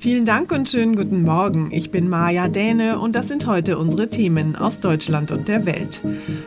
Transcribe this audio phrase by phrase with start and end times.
[0.00, 1.70] Vielen Dank und schönen guten Morgen.
[1.72, 6.00] Ich bin Maja Däne und das sind heute unsere Themen aus Deutschland und der Welt.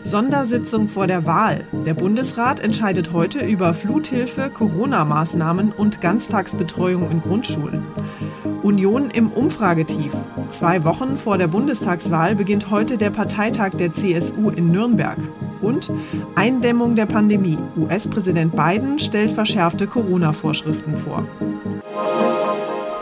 [0.05, 1.67] Sondersitzung vor der Wahl.
[1.85, 7.83] Der Bundesrat entscheidet heute über Fluthilfe, Corona-Maßnahmen und Ganztagsbetreuung in Grundschulen.
[8.63, 10.13] Union im Umfragetief.
[10.49, 15.17] Zwei Wochen vor der Bundestagswahl beginnt heute der Parteitag der CSU in Nürnberg.
[15.61, 15.91] Und
[16.35, 17.57] Eindämmung der Pandemie.
[17.75, 21.27] US-Präsident Biden stellt verschärfte Corona-Vorschriften vor.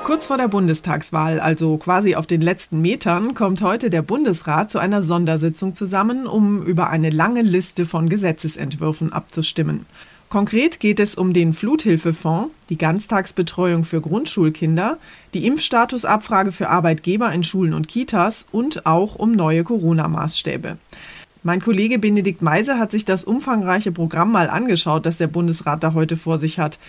[0.09, 4.79] Kurz vor der Bundestagswahl, also quasi auf den letzten Metern, kommt heute der Bundesrat zu
[4.79, 9.85] einer Sondersitzung zusammen, um über eine lange Liste von Gesetzesentwürfen abzustimmen.
[10.27, 14.97] Konkret geht es um den Fluthilfefonds, die Ganztagsbetreuung für Grundschulkinder,
[15.35, 20.79] die Impfstatusabfrage für Arbeitgeber in Schulen und Kitas und auch um neue Corona-Maßstäbe.
[21.43, 25.93] Mein Kollege Benedikt Meise hat sich das umfangreiche Programm mal angeschaut, das der Bundesrat da
[25.93, 26.79] heute vor sich hat.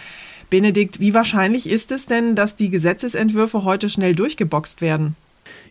[0.50, 5.16] Benedikt, wie wahrscheinlich ist es denn, dass die Gesetzesentwürfe heute schnell durchgeboxt werden?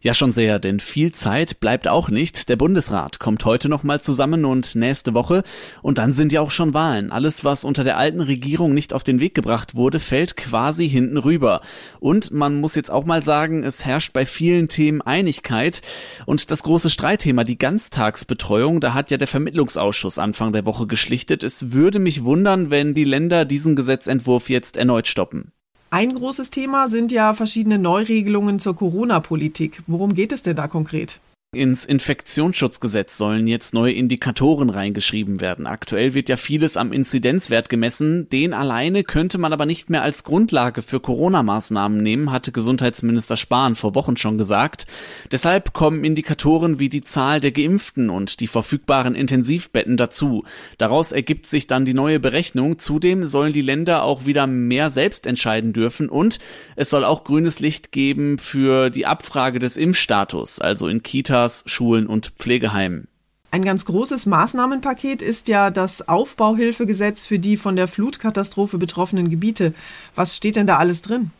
[0.01, 2.47] Ja, schon sehr, denn viel Zeit bleibt auch nicht.
[2.47, 5.43] Der Bundesrat kommt heute nochmal zusammen und nächste Woche.
[5.81, 7.11] Und dann sind ja auch schon Wahlen.
[7.11, 11.17] Alles, was unter der alten Regierung nicht auf den Weg gebracht wurde, fällt quasi hinten
[11.17, 11.61] rüber.
[11.99, 15.81] Und man muss jetzt auch mal sagen, es herrscht bei vielen Themen Einigkeit.
[16.25, 21.43] Und das große Streitthema, die Ganztagsbetreuung, da hat ja der Vermittlungsausschuss Anfang der Woche geschlichtet.
[21.43, 25.51] Es würde mich wundern, wenn die Länder diesen Gesetzentwurf jetzt erneut stoppen.
[25.91, 29.81] Ein großes Thema sind ja verschiedene Neuregelungen zur Corona-Politik.
[29.87, 31.19] Worum geht es denn da konkret?
[31.51, 35.65] Ins Infektionsschutzgesetz sollen jetzt neue Indikatoren reingeschrieben werden.
[35.65, 38.29] Aktuell wird ja vieles am Inzidenzwert gemessen.
[38.29, 43.73] Den alleine könnte man aber nicht mehr als Grundlage für Corona-Maßnahmen nehmen, hatte Gesundheitsminister Spahn
[43.73, 44.85] vor Wochen schon gesagt.
[45.31, 50.43] Deshalb kommen Indikatoren wie die Zahl der Geimpften und die verfügbaren Intensivbetten dazu.
[50.77, 52.77] Daraus ergibt sich dann die neue Berechnung.
[52.77, 56.37] Zudem sollen die Länder auch wieder mehr selbst entscheiden dürfen und
[56.75, 61.63] es soll auch grünes Licht geben für die Abfrage des Impfstatus, also in Kita Kitas,
[61.67, 63.07] Schulen und Pflegeheimen.
[63.51, 69.73] Ein ganz großes Maßnahmenpaket ist ja das Aufbauhilfegesetz für die von der Flutkatastrophe betroffenen Gebiete.
[70.15, 71.31] Was steht denn da alles drin?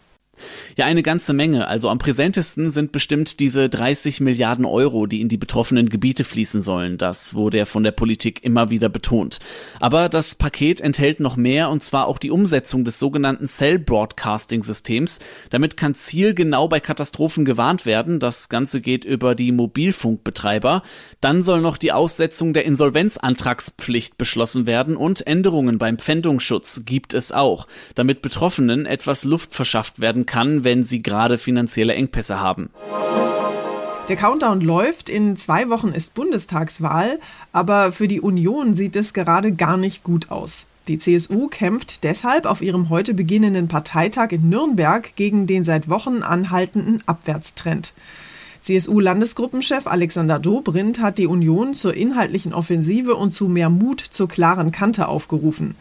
[0.76, 1.68] Ja, eine ganze Menge.
[1.68, 6.62] Also am präsentesten sind bestimmt diese 30 Milliarden Euro, die in die betroffenen Gebiete fließen
[6.62, 6.98] sollen.
[6.98, 9.40] Das wurde ja von der Politik immer wieder betont.
[9.80, 14.64] Aber das Paket enthält noch mehr und zwar auch die Umsetzung des sogenannten Cell Broadcasting
[14.64, 15.20] Systems.
[15.50, 18.20] Damit kann zielgenau bei Katastrophen gewarnt werden.
[18.20, 20.84] Das Ganze geht über die Mobilfunkbetreiber.
[21.22, 27.32] Dann soll noch die Aussetzung der Insolvenzantragspflicht beschlossen werden und Änderungen beim Pfändungsschutz gibt es
[27.32, 32.70] auch, damit Betroffenen etwas Luft verschafft werden kann, wenn sie gerade finanzielle Engpässe haben.
[34.08, 37.20] Der Countdown läuft, in zwei Wochen ist Bundestagswahl,
[37.52, 40.66] aber für die Union sieht es gerade gar nicht gut aus.
[40.88, 46.24] Die CSU kämpft deshalb auf ihrem heute beginnenden Parteitag in Nürnberg gegen den seit Wochen
[46.24, 47.94] anhaltenden Abwärtstrend.
[48.64, 54.72] CSU-Landesgruppenchef Alexander Dobrindt hat die Union zur inhaltlichen Offensive und zu mehr Mut zur klaren
[54.72, 55.76] Kante aufgerufen.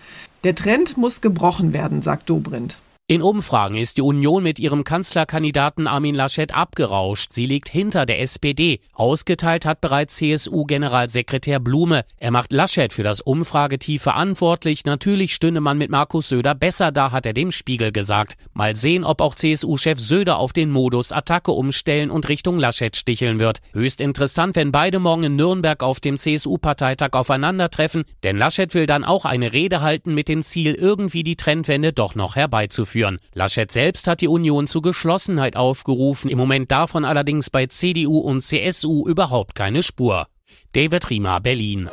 [0.45, 2.77] Der Trend muss gebrochen werden, sagt Dobrindt.
[3.11, 7.33] In Umfragen ist die Union mit ihrem Kanzlerkandidaten Armin Laschet abgerauscht.
[7.33, 8.81] Sie liegt hinter der SPD.
[8.93, 12.05] Ausgeteilt hat bereits CSU-Generalsekretär Blume.
[12.19, 14.85] Er macht Laschet für das Umfragetief verantwortlich.
[14.85, 18.37] Natürlich stünde man mit Markus Söder besser da, hat er dem Spiegel gesagt.
[18.53, 23.39] Mal sehen, ob auch CSU-Chef Söder auf den Modus Attacke umstellen und Richtung Laschet sticheln
[23.39, 23.61] wird.
[23.73, 29.05] Höchst interessant, wenn beide morgen in Nürnberg auf dem CSU-Parteitag aufeinandertreffen, denn Laschet will dann
[29.05, 33.19] auch eine Rede halten mit dem Ziel, irgendwie die Trendwende doch noch herbeizuführen führen.
[33.33, 38.43] Laschet selbst hat die Union zu Geschlossenheit aufgerufen, im Moment davon allerdings bei CDU und
[38.43, 40.27] CSU überhaupt keine Spur.
[40.73, 41.89] David Riemer, Berlin.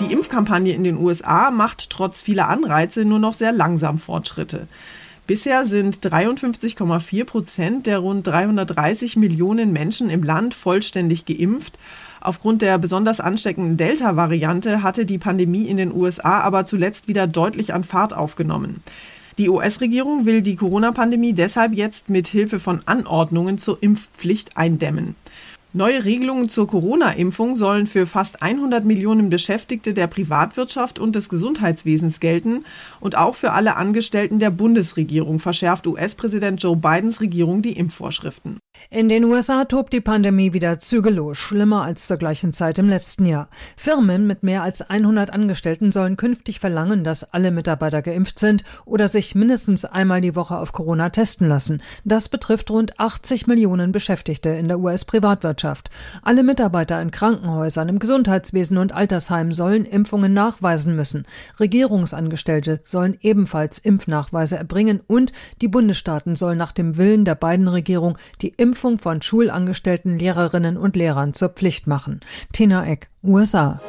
[0.00, 4.66] Die Impfkampagne in den USA macht trotz vieler Anreize nur noch sehr langsam Fortschritte.
[5.26, 11.78] Bisher sind 53,4 Prozent der rund 330 Millionen Menschen im Land vollständig geimpft.
[12.20, 17.74] Aufgrund der besonders ansteckenden Delta-Variante hatte die Pandemie in den USA aber zuletzt wieder deutlich
[17.74, 18.82] an Fahrt aufgenommen.
[19.36, 25.16] Die US-Regierung will die Corona-Pandemie deshalb jetzt mit Hilfe von Anordnungen zur Impfpflicht eindämmen.
[25.72, 32.20] Neue Regelungen zur Corona-Impfung sollen für fast 100 Millionen Beschäftigte der Privatwirtschaft und des Gesundheitswesens
[32.20, 32.64] gelten
[33.00, 38.60] und auch für alle Angestellten der Bundesregierung verschärft US-Präsident Joe Bidens Regierung die Impfvorschriften.
[38.90, 43.24] In den USA tobt die Pandemie wieder zügellos, schlimmer als zur gleichen Zeit im letzten
[43.24, 43.48] Jahr.
[43.76, 49.08] Firmen mit mehr als 100 Angestellten sollen künftig verlangen, dass alle Mitarbeiter geimpft sind oder
[49.08, 51.82] sich mindestens einmal die Woche auf Corona testen lassen.
[52.04, 55.90] Das betrifft rund 80 Millionen Beschäftigte in der US-Privatwirtschaft.
[56.22, 61.26] Alle Mitarbeiter in Krankenhäusern, im Gesundheitswesen und Altersheimen sollen Impfungen nachweisen müssen.
[61.58, 65.32] Regierungsangestellte sollen ebenfalls Impfnachweise erbringen und
[65.62, 70.96] die Bundesstaaten sollen nach dem Willen der beiden Regierung die Impfung von Schulangestellten, Lehrerinnen und
[70.96, 72.18] Lehrern zur Pflicht machen.
[72.52, 73.80] Tina Eck, USA.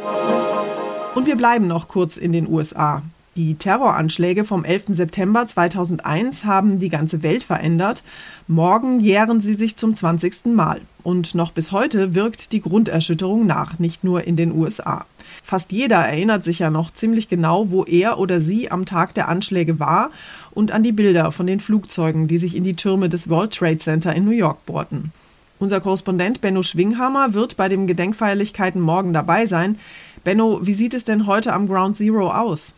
[1.16, 3.02] Und wir bleiben noch kurz in den USA.
[3.38, 4.86] Die Terroranschläge vom 11.
[4.92, 8.02] September 2001 haben die ganze Welt verändert.
[8.48, 10.46] Morgen jähren sie sich zum 20.
[10.46, 10.80] Mal.
[11.04, 15.06] Und noch bis heute wirkt die Grunderschütterung nach, nicht nur in den USA.
[15.44, 19.28] Fast jeder erinnert sich ja noch ziemlich genau, wo er oder sie am Tag der
[19.28, 20.12] Anschläge war
[20.52, 23.80] und an die Bilder von den Flugzeugen, die sich in die Türme des World Trade
[23.80, 25.12] Center in New York bohrten.
[25.60, 29.78] Unser Korrespondent Benno Schwinghammer wird bei den Gedenkfeierlichkeiten morgen dabei sein.
[30.24, 32.74] Benno, wie sieht es denn heute am Ground Zero aus?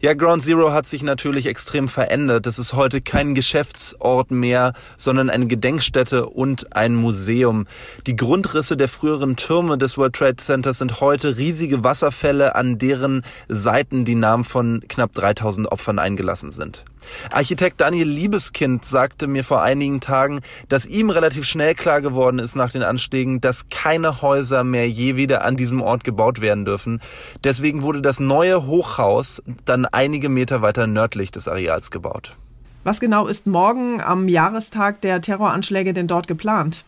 [0.00, 2.46] Ja, Ground Zero hat sich natürlich extrem verändert.
[2.46, 7.66] Es ist heute kein Geschäftsort mehr, sondern eine Gedenkstätte und ein Museum.
[8.06, 13.22] Die Grundrisse der früheren Türme des World Trade Centers sind heute riesige Wasserfälle, an deren
[13.48, 16.84] Seiten die Namen von knapp 3000 Opfern eingelassen sind.
[17.30, 22.54] Architekt Daniel Liebeskind sagte mir vor einigen Tagen, dass ihm relativ schnell klar geworden ist
[22.54, 27.00] nach den Anschlägen, dass keine Häuser mehr je wieder an diesem Ort gebaut werden dürfen.
[27.44, 32.36] Deswegen wurde das neue Hochhaus dann einige Meter weiter nördlich des Areals gebaut.
[32.84, 36.84] Was genau ist morgen am Jahrestag der Terroranschläge denn dort geplant?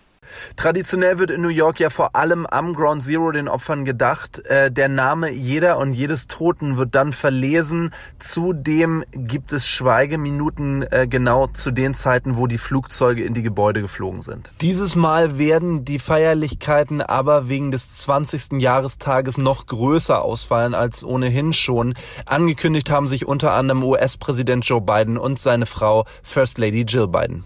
[0.57, 4.45] Traditionell wird in New York ja vor allem am Ground Zero den Opfern gedacht.
[4.47, 7.93] Äh, der Name jeder und jedes Toten wird dann verlesen.
[8.19, 13.81] Zudem gibt es Schweigeminuten äh, genau zu den Zeiten, wo die Flugzeuge in die Gebäude
[13.81, 14.53] geflogen sind.
[14.61, 18.61] Dieses Mal werden die Feierlichkeiten aber wegen des 20.
[18.61, 21.95] Jahrestages noch größer ausfallen als ohnehin schon.
[22.27, 27.45] Angekündigt haben sich unter anderem US-Präsident Joe Biden und seine Frau First Lady Jill Biden.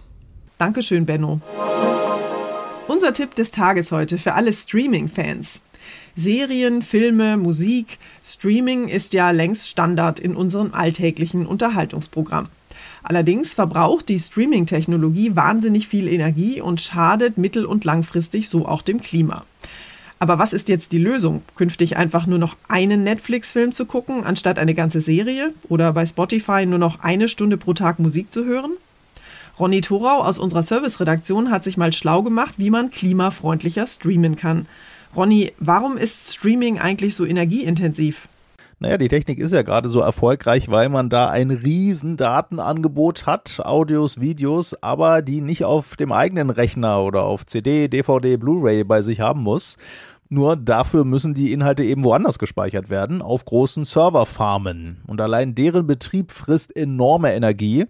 [0.58, 1.40] Dankeschön, Benno.
[2.86, 5.60] Unser Tipp des Tages heute für alle Streaming-Fans.
[6.16, 12.48] Serien, Filme, Musik, Streaming ist ja längst Standard in unserem alltäglichen Unterhaltungsprogramm.
[13.02, 19.00] Allerdings verbraucht die Streaming-Technologie wahnsinnig viel Energie und schadet mittel- und langfristig so auch dem
[19.00, 19.46] Klima.
[20.18, 21.42] Aber was ist jetzt die Lösung?
[21.56, 25.54] Künftig einfach nur noch einen Netflix-Film zu gucken, anstatt eine ganze Serie?
[25.70, 28.72] Oder bei Spotify nur noch eine Stunde pro Tag Musik zu hören?
[29.58, 34.66] Ronny Thorau aus unserer Serviceredaktion hat sich mal schlau gemacht, wie man klimafreundlicher streamen kann.
[35.14, 38.28] Ronny, warum ist Streaming eigentlich so energieintensiv?
[38.80, 43.60] Naja, die Technik ist ja gerade so erfolgreich, weil man da ein riesen Datenangebot hat,
[43.64, 49.02] Audios, Videos, aber die nicht auf dem eigenen Rechner oder auf CD, DVD, Blu-ray bei
[49.02, 49.76] sich haben muss.
[50.34, 55.00] Nur dafür müssen die Inhalte eben woanders gespeichert werden, auf großen Serverfarmen.
[55.06, 57.84] Und allein deren Betrieb frisst enorme Energie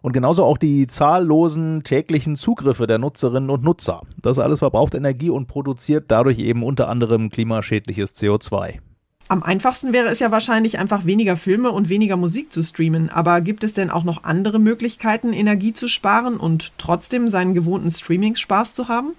[0.00, 4.02] und genauso auch die zahllosen täglichen Zugriffe der Nutzerinnen und Nutzer.
[4.22, 8.78] Das alles verbraucht Energie und produziert dadurch eben unter anderem klimaschädliches CO2.
[9.26, 13.10] Am einfachsten wäre es ja wahrscheinlich einfach weniger Filme und weniger Musik zu streamen.
[13.10, 17.90] Aber gibt es denn auch noch andere Möglichkeiten, Energie zu sparen und trotzdem seinen gewohnten
[17.90, 19.14] Streaming-Spaß zu haben?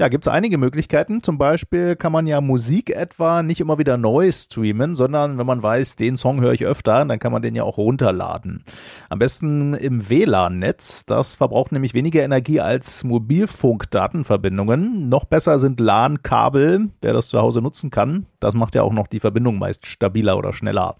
[0.00, 1.24] Ja, gibt es einige Möglichkeiten.
[1.24, 5.60] Zum Beispiel kann man ja Musik etwa nicht immer wieder neu streamen, sondern wenn man
[5.60, 8.62] weiß, den Song höre ich öfter, dann kann man den ja auch runterladen.
[9.08, 11.04] Am besten im WLAN-Netz.
[11.04, 15.08] Das verbraucht nämlich weniger Energie als Mobilfunk-Datenverbindungen.
[15.08, 18.26] Noch besser sind LAN-Kabel, wer das zu Hause nutzen kann.
[18.40, 20.96] Das macht ja auch noch die Verbindung meist stabiler oder schneller.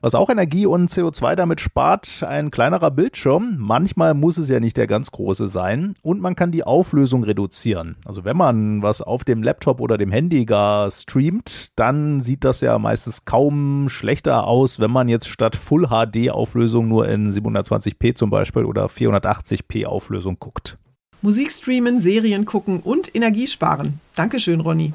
[0.00, 3.56] Was auch Energie und CO2 damit spart, ein kleinerer Bildschirm.
[3.58, 5.94] Manchmal muss es ja nicht der ganz große sein.
[6.02, 7.96] Und man kann die Auflösung reduzieren.
[8.04, 12.60] Also wenn man was auf dem Laptop oder dem Handy gar streamt, dann sieht das
[12.60, 18.14] ja meistens kaum schlechter aus, wenn man jetzt statt Full HD Auflösung nur in 720p
[18.14, 20.78] zum Beispiel oder 480p Auflösung guckt.
[21.22, 24.00] Musik streamen, Serien gucken und Energie sparen.
[24.16, 24.92] Dankeschön, Ronny.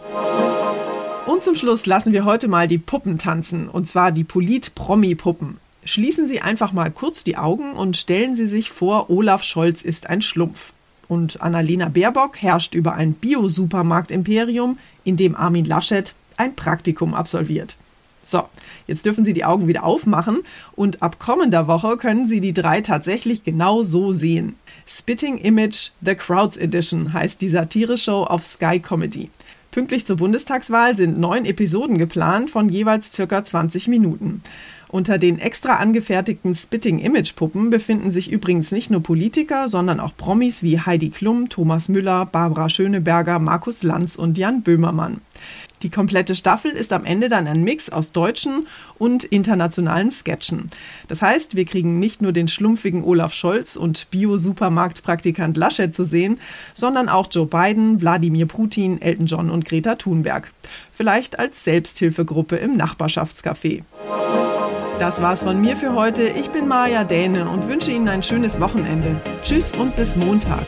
[1.27, 5.57] Und zum Schluss lassen wir heute mal die Puppen tanzen, und zwar die Polit-Promi-Puppen.
[5.83, 10.09] Schließen Sie einfach mal kurz die Augen und stellen Sie sich vor, Olaf Scholz ist
[10.09, 10.71] ein Schlumpf
[11.09, 17.75] und Annalena Baerbock herrscht über ein Bio-Supermarkt-Imperium, in dem Armin Laschet ein Praktikum absolviert.
[18.23, 18.43] So,
[18.87, 20.39] jetzt dürfen Sie die Augen wieder aufmachen
[20.77, 24.55] und ab kommender Woche können Sie die drei tatsächlich genau so sehen.
[24.85, 29.29] Spitting Image The Crowds Edition heißt die Satire-Show auf Sky Comedy.
[29.77, 34.41] Pünktlich zur Bundestagswahl sind neun Episoden geplant von jeweils circa 20 Minuten.
[34.87, 40.79] Unter den extra angefertigten Spitting-Image-Puppen befinden sich übrigens nicht nur Politiker, sondern auch Promis wie
[40.79, 45.21] Heidi Klum, Thomas Müller, Barbara Schöneberger, Markus Lanz und Jan Böhmermann.
[45.83, 48.67] Die komplette Staffel ist am Ende dann ein Mix aus deutschen
[48.97, 50.69] und internationalen Sketchen.
[51.07, 56.39] Das heißt, wir kriegen nicht nur den schlumpfigen Olaf Scholz und Bio-Supermarktpraktikant Laschet zu sehen,
[56.73, 60.51] sondern auch Joe Biden, Wladimir Putin, Elton John und Greta Thunberg.
[60.91, 63.83] Vielleicht als Selbsthilfegruppe im Nachbarschaftscafé.
[64.99, 66.23] Das war's von mir für heute.
[66.23, 69.21] Ich bin Maja Däne und wünsche Ihnen ein schönes Wochenende.
[69.43, 70.65] Tschüss und bis Montag.